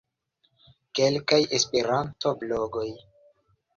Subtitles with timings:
[0.99, 2.89] Kelkaj Esperanto-blogoj.